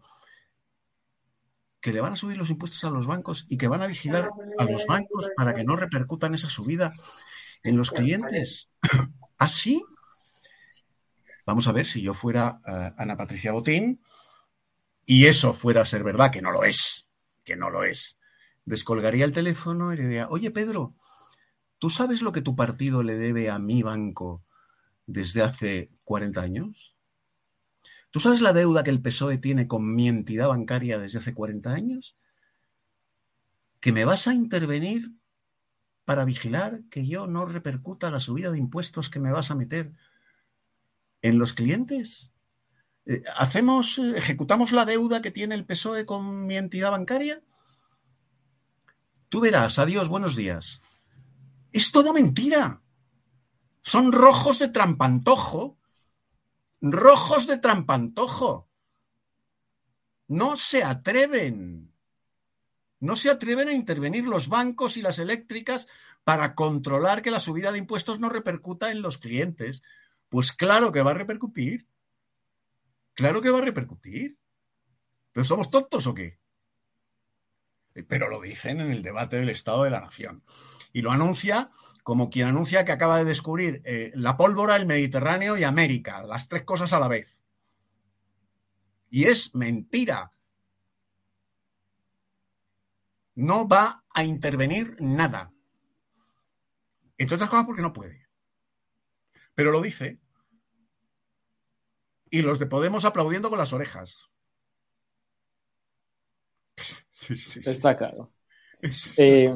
[1.86, 4.32] que le van a subir los impuestos a los bancos y que van a vigilar
[4.58, 6.92] a los bancos para que no repercutan esa subida
[7.62, 8.70] en los clientes.
[9.38, 9.84] ¿Así?
[11.44, 14.02] Vamos a ver si yo fuera uh, Ana Patricia Botín
[15.04, 17.06] y eso fuera a ser verdad, que no lo es,
[17.44, 18.18] que no lo es.
[18.64, 20.96] Descolgaría el teléfono y le diría, oye Pedro,
[21.78, 24.42] ¿tú sabes lo que tu partido le debe a mi banco
[25.06, 26.95] desde hace 40 años?
[28.16, 31.70] ¿Tú sabes la deuda que el PSOE tiene con mi entidad bancaria desde hace 40
[31.70, 32.16] años?
[33.78, 35.12] ¿Que me vas a intervenir
[36.06, 39.92] para vigilar que yo no repercuta la subida de impuestos que me vas a meter
[41.20, 42.32] en los clientes?
[43.04, 47.42] Eh, ¿Hacemos, eh, ejecutamos la deuda que tiene el PSOE con mi entidad bancaria?
[49.28, 50.80] Tú verás, adiós, buenos días.
[51.70, 52.80] Es todo mentira.
[53.82, 55.76] Son rojos de trampantojo
[56.80, 58.68] rojos de trampantojo.
[60.28, 61.92] No se atreven.
[62.98, 65.86] No se atreven a intervenir los bancos y las eléctricas
[66.24, 69.82] para controlar que la subida de impuestos no repercuta en los clientes.
[70.28, 71.86] Pues claro que va a repercutir.
[73.14, 74.38] Claro que va a repercutir.
[75.32, 76.38] ¿Pero somos tontos o qué?
[78.08, 80.42] Pero lo dicen en el debate del Estado de la Nación.
[80.92, 81.70] Y lo anuncia
[82.06, 86.46] como quien anuncia que acaba de descubrir eh, la pólvora, el Mediterráneo y América, las
[86.46, 87.42] tres cosas a la vez.
[89.10, 90.30] Y es mentira.
[93.34, 95.52] No va a intervenir nada.
[97.18, 98.28] Entre otras cosas porque no puede.
[99.56, 100.20] Pero lo dice.
[102.30, 104.16] Y los de Podemos aplaudiendo con las orejas.
[107.10, 108.32] Sí, sí, Está claro.
[109.16, 109.50] Eh,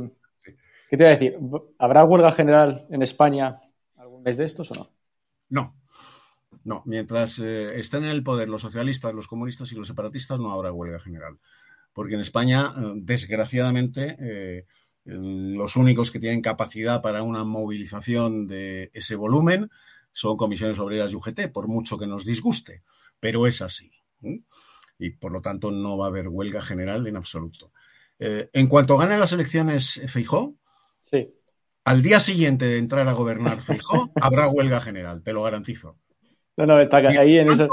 [0.91, 1.39] ¿Qué te iba a decir?
[1.79, 3.61] ¿Habrá huelga general en España
[3.97, 4.91] algún mes de estos o no?
[5.49, 5.77] No.
[6.65, 10.53] No, mientras eh, estén en el poder los socialistas, los comunistas y los separatistas, no
[10.53, 11.39] habrá huelga general.
[11.93, 14.67] Porque en España, eh, desgraciadamente, eh,
[15.05, 19.71] los únicos que tienen capacidad para una movilización de ese volumen
[20.13, 22.83] son comisiones obreras y UGT, por mucho que nos disguste.
[23.21, 23.93] Pero es así.
[24.99, 27.73] Y por lo tanto no va a haber huelga general en absoluto.
[28.19, 30.57] en cuanto gane las elecciones Feijó,
[31.11, 31.35] Sí.
[31.85, 35.99] Al día siguiente de entrar a gobernar Fijo, habrá huelga general, te lo garantizo.
[36.57, 37.69] No, no, está ahí en eso.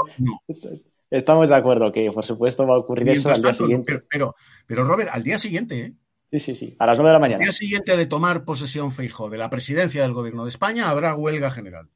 [1.10, 4.02] Estamos de acuerdo que, por supuesto, va a ocurrir eso al día siguiente.
[4.10, 4.34] Pero,
[4.66, 5.94] pero, Robert, al día siguiente, ¿eh?
[6.26, 6.76] Sí, sí, sí.
[6.78, 7.38] A las nueve de la mañana.
[7.38, 11.14] Al día siguiente de tomar posesión Feijo de la presidencia del gobierno de España, habrá
[11.14, 11.88] huelga general.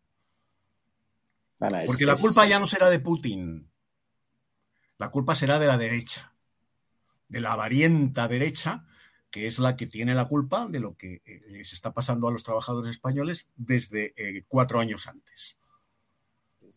[1.87, 3.71] Porque la culpa ya no será de Putin.
[4.99, 6.35] La culpa será de la derecha.
[7.29, 8.85] De la varienta derecha
[9.33, 12.31] que es la que tiene la culpa de lo que eh, les está pasando a
[12.31, 15.57] los trabajadores españoles desde eh, cuatro años antes.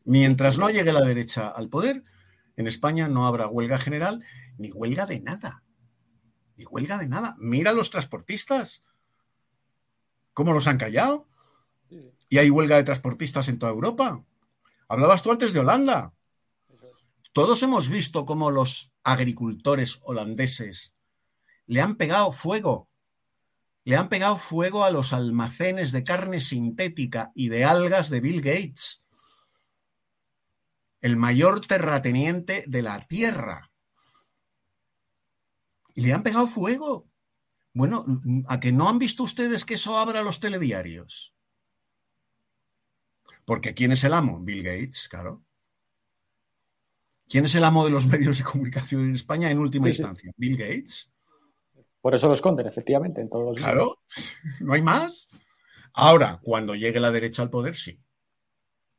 [0.06, 2.04] Mientras no llegue la derecha al poder,
[2.56, 4.24] en España no habrá huelga general
[4.58, 5.64] ni huelga de nada.
[6.56, 7.36] Ni huelga de nada.
[7.40, 8.86] Mira a los transportistas.
[10.34, 11.28] ¿Cómo los han callado?
[12.30, 14.24] Y hay huelga de transportistas en toda Europa.
[14.88, 16.14] Hablabas tú antes de Holanda.
[17.34, 20.95] Todos hemos visto cómo los agricultores holandeses
[21.68, 22.88] le han pegado fuego.
[23.84, 28.42] Le han pegado fuego a los almacenes de carne sintética y de algas de Bill
[28.42, 29.04] Gates,
[31.02, 33.72] el mayor terrateniente de la Tierra.
[35.94, 37.08] Y le han pegado fuego.
[37.74, 38.06] Bueno,
[38.48, 41.36] ¿a que no han visto ustedes que eso abra los telediarios?
[43.46, 44.40] Porque ¿quién es el amo?
[44.40, 45.44] Bill Gates, claro.
[47.28, 50.32] ¿Quién es el amo de los medios de comunicación en España en última instancia?
[50.38, 51.12] Bill Gates.
[52.06, 53.98] Por eso lo esconden, efectivamente, en todos los Claro,
[54.60, 55.28] no hay más.
[55.96, 58.00] Ahora, cuando llegue la derecha al poder, sí.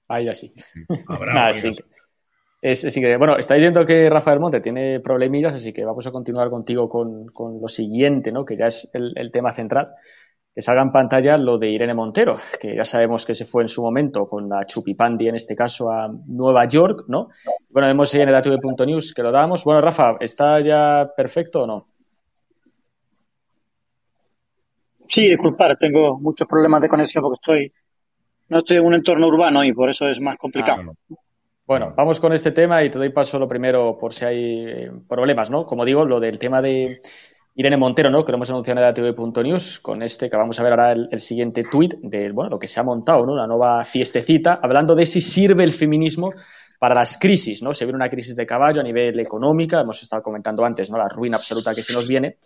[0.08, 0.52] Ahí así.
[1.06, 1.70] Habrá sí.
[2.60, 2.84] Es,
[3.16, 7.60] bueno, estáis viendo que Rafael Monte tiene problemillas, así que vamos a continuar contigo con,
[7.60, 8.44] lo siguiente, ¿no?
[8.44, 9.90] Que ya es el, tema central.
[10.52, 13.68] Que salga en pantalla lo de Irene Montero, que ya sabemos que se fue en
[13.68, 17.28] su momento con la Chupipandi, en este caso, a Nueva York, ¿no?
[17.70, 19.62] Bueno, vemos ahí en el News que lo damos.
[19.62, 21.95] Bueno, Rafa, ¿está ya perfecto o no?
[25.08, 27.72] Sí, disculpar, tengo muchos problemas de conexión porque estoy
[28.48, 30.94] no estoy en un entorno urbano y por eso es más complicado.
[31.66, 34.90] bueno, vamos con este tema y te doy paso lo primero por si hay eh,
[35.08, 35.64] problemas, ¿no?
[35.66, 36.98] Como digo, lo del tema de
[37.54, 38.24] Irene Montero, ¿no?
[38.24, 41.64] Que lo hemos anunciado en tv.news con este que vamos a ver ahora el, siguiente
[41.64, 43.32] tuit de, bueno, lo que se ha montado, ¿no?
[43.32, 46.30] Una nueva fiestecita hablando de si sirve el feminismo
[46.78, 47.74] para las crisis, ¿no?
[47.74, 50.98] Se viene una crisis de caballo a nivel económica, hemos estado comentando antes, ¿no?
[50.98, 52.36] La ruina absoluta que se nos viene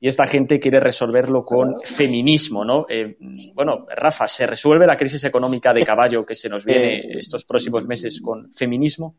[0.00, 2.86] y esta gente quiere resolverlo con feminismo, ¿no?
[2.88, 3.10] Eh,
[3.54, 7.44] bueno, Rafa, ¿se resuelve la crisis económica de caballo que se nos viene eh, estos
[7.44, 9.16] próximos meses con feminismo?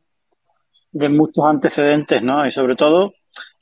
[0.91, 2.45] De muchos antecedentes, ¿no?
[2.45, 3.13] Y sobre todo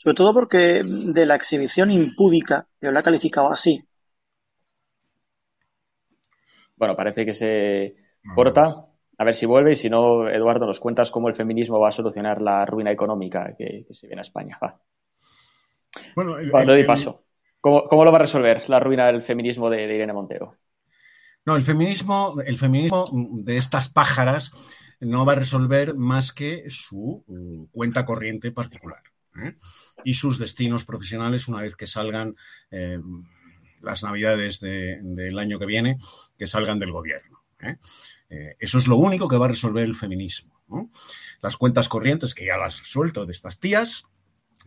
[0.02, 3.84] Sobre todo porque de la exhibición impúdica, yo la he calificado así.
[6.78, 7.96] Bueno, parece que se
[8.34, 8.86] corta.
[9.18, 11.92] A ver si vuelve y si no, Eduardo, nos cuentas cómo el feminismo va a
[11.92, 14.58] solucionar la ruina económica que, se viene a España.
[14.64, 14.80] Va.
[16.16, 17.24] Bueno, Cuando doy paso.
[17.62, 20.56] ¿Cómo, lo va a resolver la ruina del feminismo de, Irene Montero?
[21.46, 24.52] No, el feminismo, el feminismo de estas pájaras
[25.02, 29.02] no va a resolver más que su uh, cuenta corriente particular
[29.42, 29.56] ¿eh?
[30.04, 32.36] y sus destinos profesionales una vez que salgan
[32.72, 33.00] eh,
[33.82, 35.98] las navidades del año que viene,
[36.38, 37.44] que salgan del gobierno.
[37.62, 37.78] ¿eh?
[38.60, 40.62] eso es lo único que va a resolver el feminismo.
[41.42, 44.04] Las cuentas corrientes, que ya las ha resuelto de estas tías,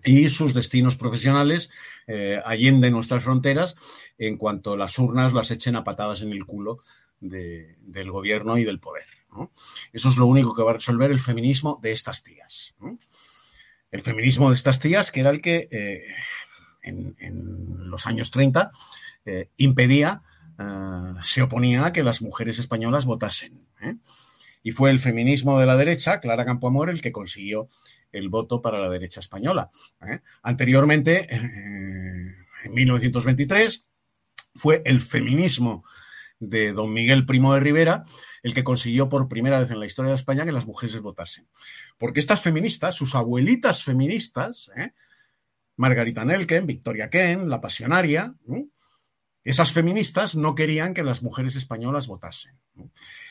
[0.04, 1.70] y sus destinos profesionales
[2.44, 3.76] allende nuestras fronteras
[4.18, 6.80] en cuanto las urnas las echen a patadas en el culo
[7.20, 9.06] del gobierno y del poder.
[9.92, 12.74] Eso es lo único que va a resolver el feminismo de estas tías.
[13.90, 16.02] El feminismo de estas tías, que era el que eh,
[16.82, 17.14] en,
[17.90, 18.70] los años 30
[19.24, 20.22] eh, impedía,
[20.58, 23.66] eh, se oponía a que las mujeres españolas votasen.
[24.62, 27.68] Y fue el feminismo de la derecha, Clara Campoamor, el que consiguió
[28.12, 29.70] el voto para la derecha española.
[30.42, 33.86] Anteriormente, en 1923,
[34.54, 35.84] fue el feminismo
[36.38, 38.02] de don Miguel Primo de Rivera,
[38.42, 41.48] el que consiguió por primera vez en la historia de España que las mujeres votasen.
[41.96, 44.92] Porque estas feministas, sus abuelitas feministas, ¿eh?
[45.76, 48.34] Margarita Nelken, Victoria Ken, la pasionaria,
[49.44, 52.58] esas feministas no querían que las mujeres españolas votasen.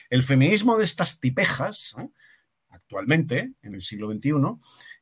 [0.10, 2.10] El feminismo de estas tipejas, ¿eh?
[2.92, 4.32] Actualmente, en el siglo XXI,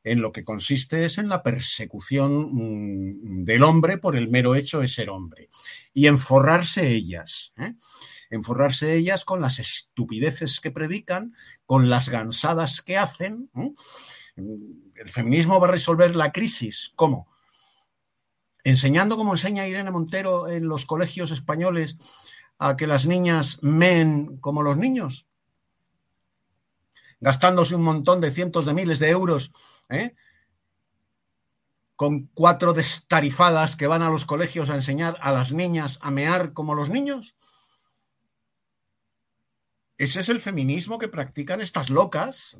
[0.04, 4.78] en lo que consiste es en la persecución mm, del hombre por el mero hecho
[4.78, 5.48] de ser hombre
[5.92, 7.52] y en forrarse ellas.
[7.56, 7.74] ¿eh?
[8.30, 11.34] enforrarse ellas con las estupideces que predican,
[11.66, 13.50] con las gansadas que hacen.
[14.36, 16.92] El feminismo va a resolver la crisis.
[16.94, 17.28] ¿Cómo?
[18.62, 21.96] Enseñando como enseña Irene Montero en los colegios españoles
[22.56, 25.26] a que las niñas men como los niños,
[27.20, 29.52] gastándose un montón de cientos de miles de euros,
[29.88, 30.14] ¿eh?
[31.94, 36.54] con cuatro destarifadas que van a los colegios a enseñar a las niñas a mear
[36.54, 37.36] como los niños.
[39.98, 42.56] Ese es el feminismo que practican estas locas.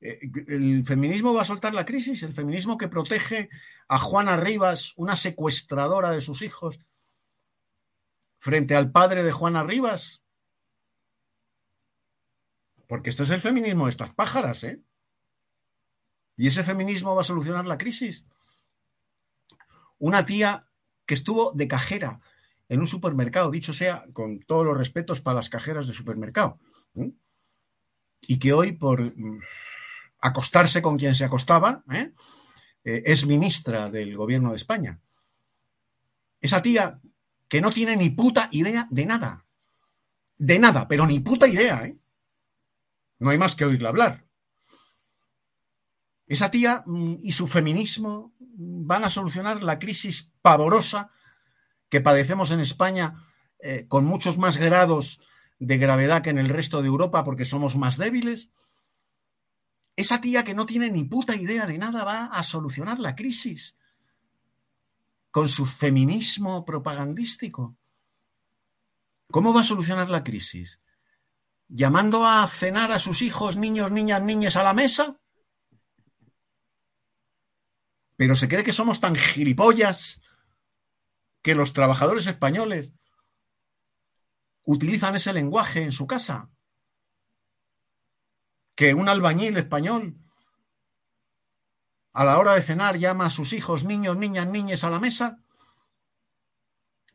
[0.00, 3.48] Eh, el feminismo va a soltar la crisis, el feminismo que protege
[3.86, 6.80] a Juana Rivas, una secuestradora de sus hijos,
[8.38, 10.25] frente al padre de Juana Rivas.
[12.86, 14.82] Porque este es el feminismo de estas pájaras, ¿eh?
[16.36, 18.24] Y ese feminismo va a solucionar la crisis.
[19.98, 20.68] Una tía
[21.06, 22.20] que estuvo de cajera
[22.68, 26.58] en un supermercado, dicho sea con todos los respetos para las cajeras de supermercado,
[28.20, 29.40] y que hoy por mm,
[30.20, 32.12] acostarse con quien se acostaba, ¿eh?
[32.84, 35.00] Eh, es ministra del gobierno de España.
[36.40, 37.00] Esa tía
[37.48, 39.46] que no tiene ni puta idea de nada,
[40.36, 41.98] de nada, pero ni puta idea, ¿eh?
[43.18, 44.26] No hay más que oírla hablar.
[46.26, 51.10] Esa tía mm, y su feminismo van a solucionar la crisis pavorosa
[51.88, 53.14] que padecemos en España
[53.60, 55.20] eh, con muchos más grados
[55.58, 58.50] de gravedad que en el resto de Europa porque somos más débiles.
[59.94, 63.76] Esa tía que no tiene ni puta idea de nada va a solucionar la crisis
[65.30, 67.76] con su feminismo propagandístico.
[69.30, 70.80] ¿Cómo va a solucionar la crisis?
[71.68, 75.18] ¿Llamando a cenar a sus hijos, niños, niñas, niñas a la mesa?
[78.16, 80.22] Pero se cree que somos tan gilipollas
[81.42, 82.92] que los trabajadores españoles
[84.64, 86.50] utilizan ese lenguaje en su casa,
[88.74, 90.18] que un albañil español
[92.12, 95.42] a la hora de cenar llama a sus hijos niños, niñas, niñas a la mesa,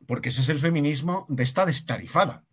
[0.05, 2.45] porque ese es el feminismo de esta destarifada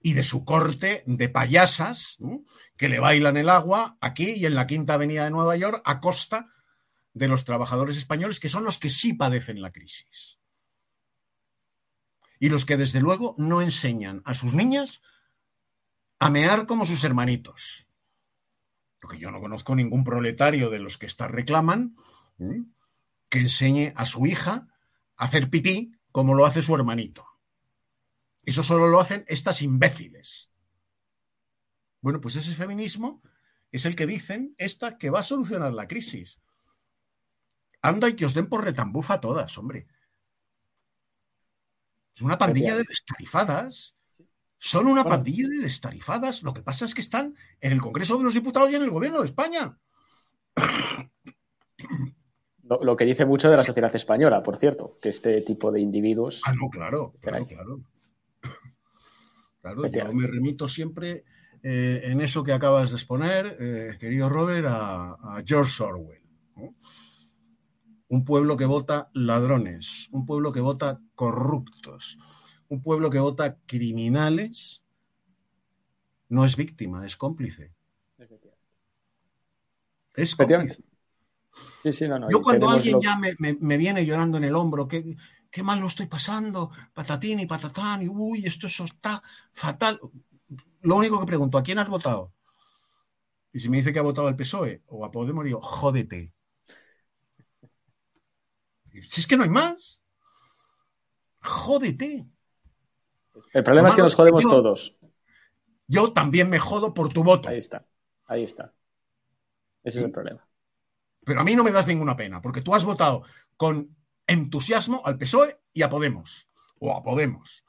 [0.00, 2.18] y de su corte de payasas
[2.76, 6.00] que le bailan el agua aquí y en la Quinta Avenida de Nueva York a
[6.00, 6.46] costa
[7.12, 10.38] de los trabajadores españoles, que son los que sí padecen la crisis.
[12.38, 15.02] Y los que desde luego no enseñan a sus niñas
[16.20, 17.88] a mear como sus hermanitos.
[19.00, 21.96] Porque yo no conozco ningún proletario de los que estas reclaman
[23.28, 24.68] que enseñe a su hija
[25.16, 27.27] a hacer pipí como lo hace su hermanito.
[28.48, 30.50] Eso solo lo hacen estas imbéciles.
[32.00, 33.20] Bueno, pues ese feminismo
[33.70, 36.40] es el que dicen esta que va a solucionar la crisis.
[37.82, 39.86] Anda y que os den por retambufa todas, hombre.
[42.14, 43.98] Es una pandilla de destarifadas.
[44.56, 46.42] Son una pandilla de destarifadas.
[46.42, 48.90] Lo que pasa es que están en el Congreso de los Diputados y en el
[48.90, 49.78] Gobierno de España.
[52.62, 56.40] Lo, que dice mucho de la sociedad española, por cierto, que este tipo de individuos.
[56.46, 57.84] Ah, no, claro, claro, claro.
[59.60, 61.24] Claro, yo me remito siempre
[61.62, 66.22] eh, en eso que acabas de exponer, eh, querido Robert, a, George Orwell.
[68.08, 72.18] Un pueblo que vota ladrones, un pueblo que vota corruptos,
[72.68, 74.82] un pueblo que vota criminales,
[76.28, 77.72] no es víctima, es cómplice.
[80.14, 80.84] Es cómplice.
[82.30, 85.16] Yo cuando alguien ya me, viene llorando en el hombro, qué,
[85.50, 89.22] qué mal lo estoy pasando, patatín y patatán, y uy, esto está
[89.52, 90.00] fatal.
[90.82, 92.32] Lo único que pregunto, ¿a quién has votado?
[93.52, 96.32] Y si me dice que ha votado al PSOE o a Podemos, digo, jódete.
[98.90, 100.00] Si es que no hay más.
[101.40, 102.26] Jódete.
[103.52, 104.96] El problema es que nos jodemos todos.
[105.86, 107.48] Yo también me jodo por tu voto.
[107.48, 107.86] Ahí está.
[108.26, 108.74] Ahí está.
[109.82, 110.46] Ese es el problema.
[111.24, 113.22] Pero a mí no me das ninguna pena, porque tú has votado
[113.56, 113.96] con
[114.28, 116.48] entusiasmo al PSOE y a Podemos.
[116.78, 117.64] O a Podemos.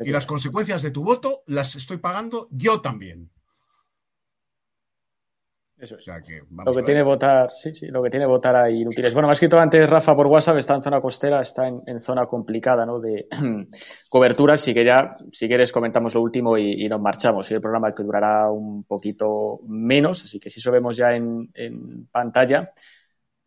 [0.00, 3.30] Y las consecuencias de tu voto las estoy pagando yo también.
[5.76, 6.06] Eso es.
[6.06, 9.12] lo que tiene votar, sí, sí, lo que tiene votar ahí inútiles.
[9.12, 12.26] Bueno, me ha escrito antes Rafa por WhatsApp, está en zona costera, está en, zona
[12.26, 13.00] complicada, ¿no?
[13.00, 13.26] De
[14.08, 17.50] cobertura, así que ya, si quieres, comentamos lo último y, nos marchamos.
[17.50, 21.50] Y el programa que durará un poquito menos, así que si eso vemos ya en,
[21.54, 22.72] en pantalla.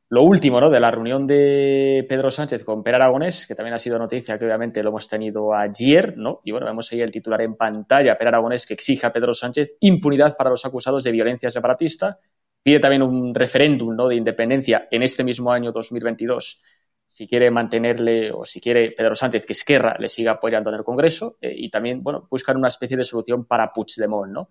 [0.10, 0.70] Lo último, ¿no?
[0.70, 4.45] De la reunión de Pedro Sánchez con Per Aragonés, que también ha sido noticia, que
[4.45, 6.39] obviamente lo hemos tenido ayer, ¿no?
[6.45, 9.74] Y bueno, vemos ahí el titular en pantalla, Per Aragonés que exige a Pedro Sánchez
[9.82, 12.20] impunidad para los acusados de violencia separatista.
[12.64, 14.08] Pide también un referéndum, ¿no?
[14.08, 16.62] De independencia en este mismo año 2022
[17.08, 20.84] si quiere mantenerle o si quiere Pedro Sánchez que Esquerra le siga apoyando en el
[20.84, 24.49] Congreso eh, y también, bueno, buscar una especie de solución para Puigdemont, ¿no?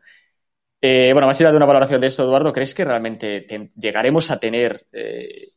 [0.80, 3.46] Eh, bueno, más allá de una valoración de esto, Eduardo, ¿crees que realmente
[3.76, 5.48] llegaremos a tener eh,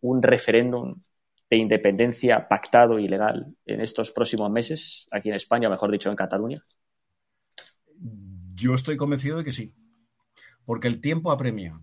[0.00, 1.00] un referéndum
[1.48, 6.10] de independencia pactado y legal en estos próximos meses aquí en España, o mejor dicho,
[6.10, 6.60] en Cataluña?
[8.54, 9.72] Yo estoy convencido de que sí,
[10.64, 11.80] porque el tiempo apremia.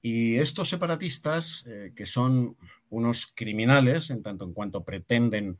[0.00, 2.56] Y estos separatistas, eh, que son
[2.88, 5.58] unos criminales, en tanto en cuanto pretenden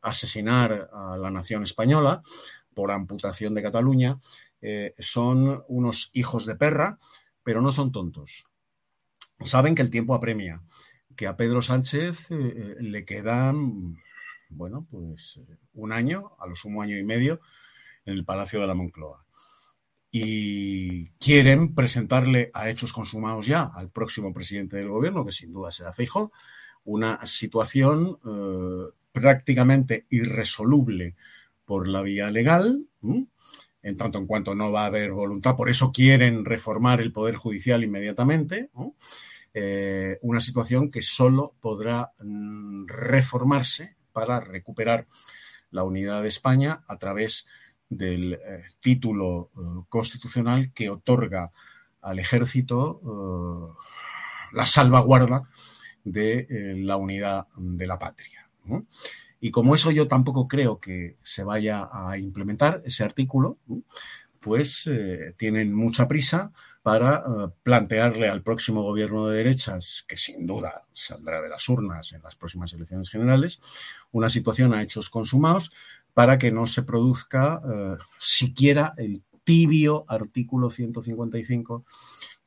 [0.00, 2.22] asesinar a la nación española
[2.72, 4.16] por amputación de Cataluña,
[4.62, 6.98] eh, son unos hijos de perra,
[7.42, 8.44] pero no son tontos.
[9.42, 10.62] Saben que el tiempo apremia,
[11.16, 13.96] que a Pedro Sánchez eh, eh, le quedan,
[14.50, 15.40] bueno, pues
[15.72, 17.40] un año, a lo sumo año y medio,
[18.04, 19.24] en el Palacio de la Moncloa.
[20.10, 25.70] Y quieren presentarle a hechos consumados ya al próximo presidente del gobierno, que sin duda
[25.70, 26.32] será Feijóo,
[26.84, 28.18] una situación
[29.12, 31.14] prácticamente irresoluble
[31.64, 32.86] por la vía legal,
[33.82, 35.56] en tanto en cuanto no va a haber voluntad.
[35.56, 38.70] Por eso quieren reformar el Poder Judicial inmediatamente.
[39.52, 45.06] Eh, una situación que solo podrá mm, reformarse para recuperar
[45.70, 47.46] la unidad de España a través
[47.88, 51.50] del eh, título eh, constitucional que otorga
[52.02, 53.76] al ejército
[54.52, 55.50] la salvaguarda
[56.02, 56.46] de
[56.78, 58.48] la unidad de la patria.
[59.40, 63.58] Y como eso yo tampoco creo que se vaya a implementar ese artículo,
[64.40, 70.46] pues eh, tienen mucha prisa para eh, plantearle al próximo gobierno de derechas, que sin
[70.46, 73.60] duda saldrá de las urnas en las próximas elecciones generales,
[74.12, 75.72] una situación a hechos consumados
[76.14, 81.84] para que no se produzca eh, siquiera el tibio artículo 155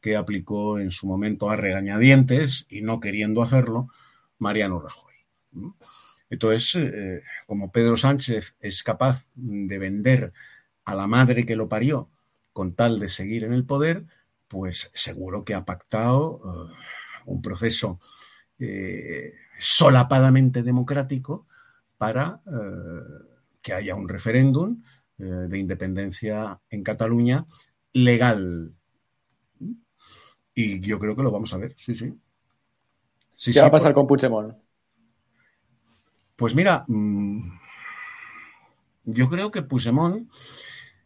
[0.02, 3.88] que aplicó en su momento a regañadientes y no queriendo hacerlo
[4.38, 5.14] Mariano Rajoy.
[6.34, 10.34] Entonces, eh, como Pedro Sánchez es capaz de vender
[10.84, 12.10] a la madre que lo parió
[12.52, 14.08] con tal de seguir en el poder,
[14.48, 16.74] pues seguro que ha pactado eh,
[17.28, 18.00] un proceso
[18.58, 21.46] eh, solapadamente democrático
[22.00, 22.42] para
[23.62, 24.82] que haya un referéndum
[25.16, 27.46] de independencia en Cataluña
[27.94, 28.74] legal.
[30.54, 32.14] Y yo creo que lo vamos a ver, sí, sí.
[33.54, 34.63] ¿Qué va a pasar con Puigdemont?
[36.36, 37.60] Pues mira, mm,
[39.06, 40.30] yo creo que Puigdemont,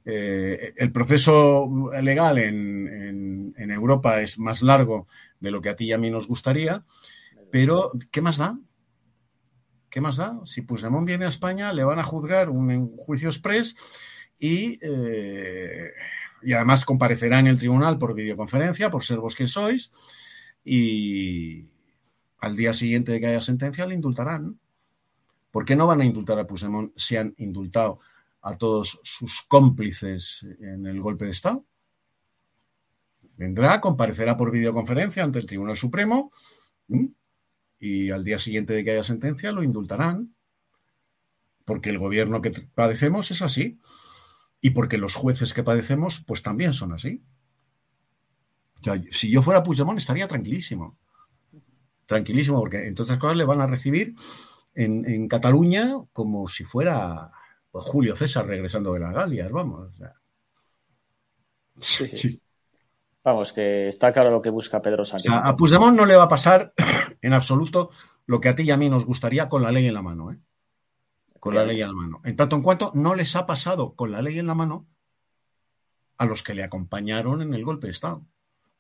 [0.06, 1.70] eh, el proceso
[2.02, 5.08] legal en, Europa es más largo
[5.40, 6.84] de lo que a ti y a mí nos gustaría,
[7.52, 8.58] pero ¿qué más da?
[9.90, 10.40] ¿Qué más da?
[10.46, 13.76] Si Puigdemont viene a España, le van a juzgar un juicio express
[14.40, 15.92] y, eh,
[16.42, 19.92] y además comparecerá en el tribunal por videoconferencia, por ser vos que sois,
[20.64, 21.66] y
[22.40, 24.60] al día siguiente de que haya sentencia le indultarán.
[25.52, 28.00] ¿Por qué no van a indultar a Puigdemont si han indultado
[28.42, 31.66] a todos sus cómplices en el golpe de Estado?
[33.38, 36.32] Vendrá, comparecerá por videoconferencia ante el Tribunal Supremo
[37.80, 40.36] y al día siguiente de que haya sentencia lo indultarán.
[41.64, 43.80] Porque el gobierno que padecemos es así.
[44.62, 47.24] Y porque los jueces que padecemos, pues también son así.
[49.12, 50.98] si yo fuera Puigdemont estaría tranquilísimo.
[52.06, 54.16] Tranquilísimo, porque entre otras cosas le van a recibir
[54.78, 57.30] en, Cataluña como si fuera
[57.72, 59.90] pues, Julio César regresando de las Galias, vamos.
[61.80, 62.42] sí, sí.
[63.24, 65.30] Vamos, que está claro lo que busca Pedro Sánchez.
[65.34, 66.74] a Puigdemont no le va a pasar
[67.22, 67.90] en absoluto
[68.26, 70.32] lo que a ti y a mí nos gustaría con la ley en la mano.
[70.32, 70.40] ¿eh?
[71.40, 72.22] Con la ley en la mano.
[72.24, 74.88] En tanto en cuanto no les ha pasado con la ley en la mano
[76.18, 78.26] a los que le acompañaron en el golpe de Estado.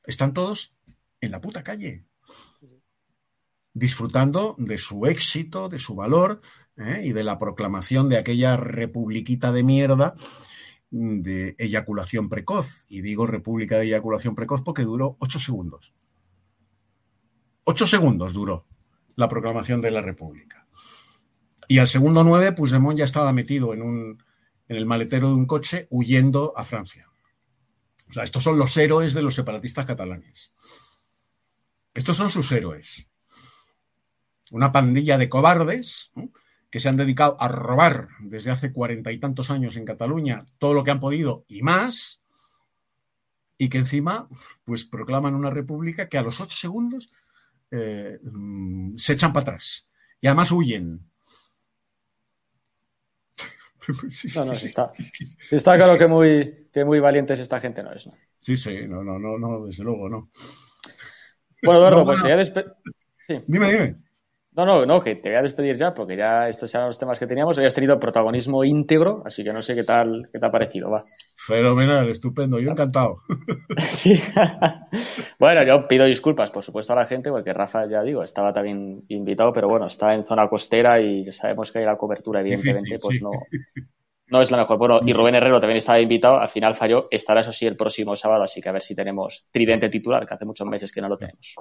[0.05, 0.73] Están todos
[1.19, 2.05] en la puta calle
[3.77, 6.41] disfrutando de su éxito, de su valor
[6.77, 7.01] ¿eh?
[7.03, 10.15] y de la proclamación de aquella republiquita de mierda
[10.89, 12.85] de eyaculación precoz.
[12.89, 15.93] Y digo República de Eyaculación Precoz porque duró ocho segundos.
[17.65, 18.65] Ocho segundos duró
[19.15, 20.67] la proclamación de la República.
[21.67, 24.23] Y al segundo nueve, Puigdemont ya estaba metido en, un,
[24.69, 27.09] en el maletero de un coche huyendo a Francia.
[28.09, 30.53] O sea, estos son los héroes de los separatistas catalanes.
[31.93, 33.09] Estos son sus héroes
[34.51, 36.11] una pandilla de cobardes
[36.69, 40.73] que se han dedicado a robar desde hace cuarenta y tantos años en Cataluña todo
[40.73, 42.21] lo que han podido y más,
[43.57, 44.27] y que encima
[44.63, 47.09] pues proclaman una república que a los ocho segundos
[47.71, 49.87] eh, mm, se echan para atrás
[50.21, 51.01] y además huyen.
[54.35, 54.91] No, no, está,
[55.49, 58.07] está claro que muy, que muy valientes esta gente no es.
[58.07, 58.13] ¿no?
[58.37, 60.29] Sí, sí, no, no, no, no, desde luego, no.
[61.63, 62.65] Bueno, Eduardo, pues ya despe...
[63.47, 64.06] Dime, dime.
[64.57, 67.19] No, no, no, que te voy a despedir ya, porque ya estos eran los temas
[67.19, 67.55] que teníamos.
[67.59, 70.89] Hoy has tenido protagonismo íntegro, así que no sé qué tal, qué te ha parecido,
[70.89, 71.05] va.
[71.45, 73.19] Fenomenal, estupendo, yo encantado.
[73.77, 74.19] Sí.
[75.37, 79.03] bueno, yo pido disculpas, por supuesto, a la gente, porque Rafa, ya digo, estaba también
[79.09, 83.21] invitado, pero bueno, está en zona costera y sabemos que hay la cobertura, evidentemente, pues
[83.21, 83.29] no,
[84.29, 84.79] no es la mejor.
[84.79, 88.15] Bueno, y Rubén Herrero también estaba invitado, al final falló, estará eso sí el próximo
[88.15, 91.09] sábado, así que a ver si tenemos tridente titular, que hace muchos meses que no
[91.09, 91.53] lo tenemos.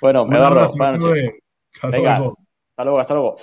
[0.00, 1.30] Bueno, bueno Eduardo, buenas noches.
[1.74, 2.36] Hasta luego.
[2.70, 3.36] Hasta luego, hasta luego.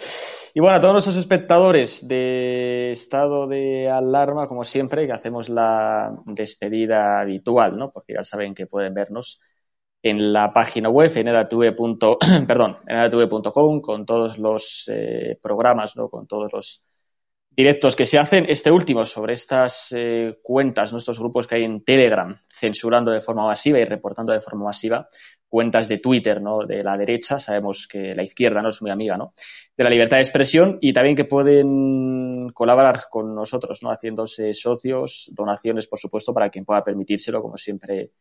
[0.53, 6.11] Y bueno, a todos nuestros espectadores de estado de alarma, como siempre, que hacemos la
[6.25, 7.91] despedida habitual, ¿no?
[7.91, 9.39] Porque ya saben que pueden vernos
[10.01, 11.27] en la página web, en
[12.47, 16.09] perdón, en con todos los eh, programas, ¿no?
[16.09, 16.83] Con todos los
[17.51, 18.45] directos que se hacen.
[18.49, 23.45] Este último sobre estas eh, cuentas, nuestros grupos que hay en Telegram, censurando de forma
[23.45, 25.07] masiva y reportando de forma masiva
[25.47, 26.65] cuentas de Twitter, ¿no?
[26.65, 29.33] De la derecha, sabemos que la izquierda no es muy amiga, ¿no?
[29.75, 33.89] De la libertad de expresión y también que pueden colaborar con nosotros, ¿no?
[33.89, 38.11] Haciéndose socios, donaciones, por supuesto, para quien pueda permitírselo, como siempre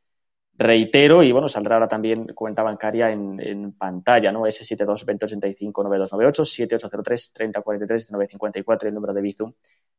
[0.59, 4.43] reitero, y bueno, saldrá ahora también cuenta bancaria en, pantalla, ¿no?
[4.43, 9.53] S72 2085 9298 7803 3043 954 el número de Bizum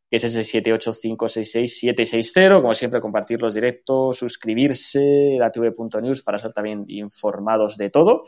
[0.09, 2.61] que es ese 78566-760.
[2.61, 8.23] Como siempre, compartir los directos, suscribirse, tv.news para ser también informados de todo.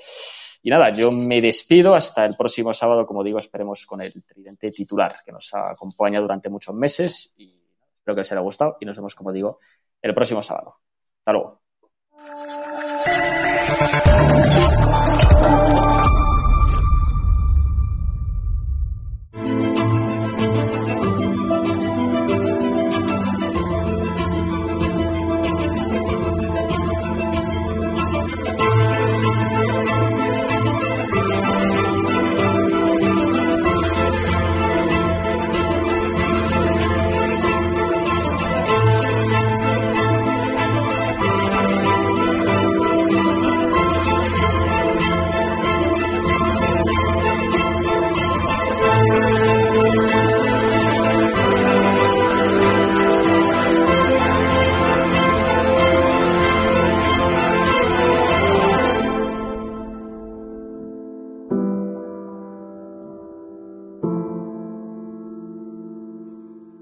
[0.61, 4.71] Y nada, yo me despido hasta el próximo sábado, como digo, esperemos con el tridente
[4.71, 7.55] titular que nos acompaña durante muchos meses y
[7.97, 9.59] espero que os haya gustado y nos vemos, como digo,
[10.01, 10.75] el próximo sábado.
[11.19, 11.61] Hasta luego.